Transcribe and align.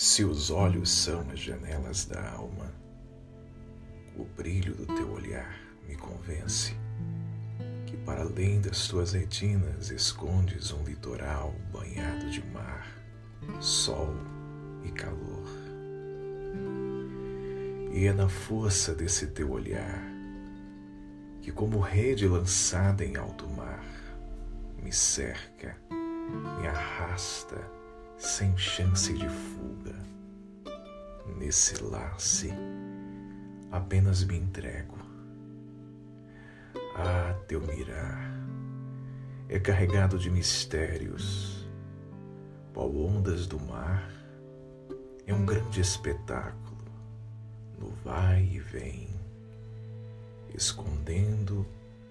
Se 0.00 0.22
os 0.22 0.48
olhos 0.48 0.90
são 0.90 1.28
as 1.32 1.40
janelas 1.40 2.04
da 2.04 2.30
alma, 2.30 2.72
o 4.16 4.24
brilho 4.24 4.72
do 4.72 4.86
teu 4.86 5.10
olhar 5.10 5.58
me 5.88 5.96
convence 5.96 6.76
que 7.84 7.96
para 7.96 8.20
além 8.20 8.60
das 8.60 8.86
tuas 8.86 9.12
retinas 9.12 9.90
escondes 9.90 10.70
um 10.70 10.84
litoral 10.84 11.52
banhado 11.72 12.30
de 12.30 12.40
mar, 12.52 12.86
sol 13.60 14.14
e 14.84 14.92
calor. 14.92 15.48
E 17.92 18.06
é 18.06 18.12
na 18.12 18.28
força 18.28 18.94
desse 18.94 19.26
teu 19.26 19.50
olhar 19.50 20.00
que, 21.42 21.50
como 21.50 21.80
rede 21.80 22.28
lançada 22.28 23.04
em 23.04 23.16
alto 23.16 23.48
mar, 23.48 23.84
me 24.80 24.92
cerca, 24.92 25.76
me 25.90 26.68
arrasta 26.68 27.77
sem 28.18 28.56
chance 28.58 29.12
de 29.12 29.28
fuga. 29.28 29.94
Nesse 31.36 31.82
lace, 31.84 32.52
apenas 33.70 34.24
me 34.24 34.36
entrego. 34.36 34.98
Ah, 36.96 37.32
teu 37.46 37.60
mirar 37.60 38.28
é 39.48 39.58
carregado 39.58 40.18
de 40.18 40.30
mistérios, 40.30 41.66
qual 42.74 42.94
ondas 42.94 43.46
do 43.46 43.58
mar, 43.60 44.10
é 45.24 45.32
um 45.32 45.46
grande 45.46 45.80
espetáculo 45.80 46.76
no 47.78 47.90
vai 48.04 48.42
e 48.42 48.58
vem, 48.58 49.08
escondendo 50.52 51.64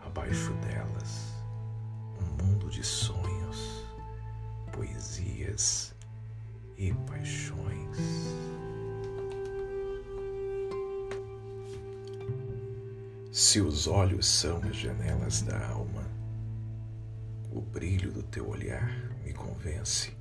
abaixo 0.00 0.52
delas 0.54 1.32
um 2.20 2.44
mundo 2.44 2.68
de 2.68 2.84
sonhos, 2.84 3.86
poesias 4.72 5.91
e 6.82 6.92
paixões. 7.06 7.96
Se 13.30 13.60
os 13.60 13.86
olhos 13.86 14.26
são 14.26 14.60
as 14.64 14.76
janelas 14.76 15.42
da 15.42 15.68
alma, 15.68 16.04
o 17.52 17.60
brilho 17.60 18.10
do 18.10 18.22
teu 18.24 18.48
olhar 18.48 18.90
me 19.24 19.32
convence 19.32 20.12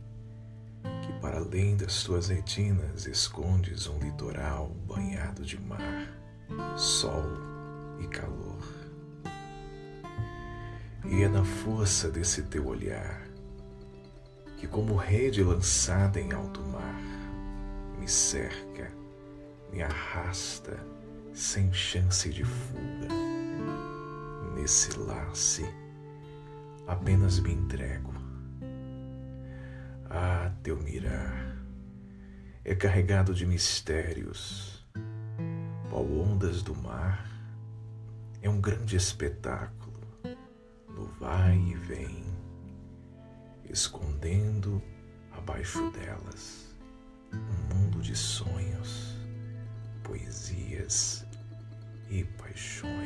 que 1.02 1.14
para 1.20 1.38
além 1.38 1.76
das 1.76 2.04
tuas 2.04 2.28
retinas 2.30 3.08
escondes 3.08 3.88
um 3.88 3.98
litoral 3.98 4.70
banhado 4.88 5.44
de 5.44 5.60
mar, 5.60 6.08
sol 6.78 7.26
e 8.00 8.08
calor. 8.08 8.62
E 11.06 11.24
é 11.24 11.28
na 11.28 11.44
força 11.44 12.12
desse 12.12 12.44
teu 12.44 12.68
olhar 12.68 13.31
que, 14.62 14.68
como 14.68 14.96
rede 14.96 15.44
lançada 15.44 16.22
em 16.22 16.32
alto 16.34 16.62
mar, 16.62 17.02
me 18.00 18.08
cerca, 18.08 18.92
me 19.74 19.82
arrasta 19.82 20.78
sem 21.34 21.74
chance 21.74 22.30
de 22.30 22.44
fuga. 22.44 23.08
Nesse 24.54 25.00
lace, 25.00 25.66
apenas 26.86 27.40
me 27.40 27.52
entrego. 27.52 28.14
Ah, 30.08 30.52
teu 30.62 30.78
mirar 30.78 31.58
é 32.64 32.76
carregado 32.76 33.34
de 33.34 33.48
mistérios, 33.48 34.88
qual 35.90 36.06
ondas 36.06 36.62
do 36.62 36.76
mar, 36.76 37.28
é 38.44 38.48
um 38.48 38.62
grande 38.62 38.96
espetáculo 38.96 40.08
no 40.88 41.08
vai 41.20 41.58
e 41.58 41.74
vem 41.74 42.41
escondendo 43.72 44.82
abaixo 45.32 45.90
delas 45.92 46.76
um 47.34 47.76
mundo 47.76 48.02
de 48.02 48.16
sonhos, 48.16 49.16
poesias 50.04 51.26
e 52.10 52.26
paixões. 52.38 53.01